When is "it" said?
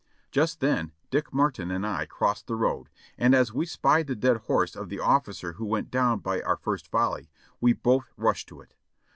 8.61-8.73